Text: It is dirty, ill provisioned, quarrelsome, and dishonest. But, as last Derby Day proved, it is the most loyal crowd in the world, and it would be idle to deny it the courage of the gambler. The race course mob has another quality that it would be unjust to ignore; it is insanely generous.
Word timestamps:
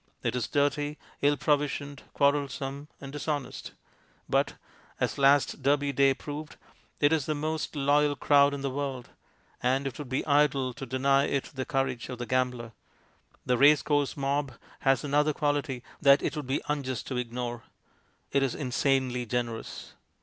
It 0.23 0.35
is 0.35 0.47
dirty, 0.47 0.97
ill 1.21 1.37
provisioned, 1.37 2.01
quarrelsome, 2.15 2.87
and 2.99 3.11
dishonest. 3.13 3.73
But, 4.27 4.55
as 4.99 5.19
last 5.19 5.61
Derby 5.61 5.91
Day 5.93 6.15
proved, 6.15 6.55
it 6.99 7.13
is 7.13 7.27
the 7.27 7.35
most 7.35 7.75
loyal 7.75 8.15
crowd 8.15 8.55
in 8.55 8.61
the 8.61 8.71
world, 8.71 9.09
and 9.61 9.85
it 9.85 9.99
would 9.99 10.09
be 10.09 10.25
idle 10.25 10.73
to 10.73 10.87
deny 10.87 11.25
it 11.25 11.51
the 11.53 11.65
courage 11.65 12.09
of 12.09 12.17
the 12.17 12.25
gambler. 12.25 12.71
The 13.45 13.59
race 13.59 13.83
course 13.83 14.17
mob 14.17 14.53
has 14.79 15.03
another 15.03 15.33
quality 15.33 15.83
that 16.01 16.23
it 16.23 16.35
would 16.35 16.47
be 16.47 16.63
unjust 16.67 17.05
to 17.09 17.17
ignore; 17.17 17.65
it 18.31 18.41
is 18.41 18.55
insanely 18.55 19.27
generous. 19.27 19.93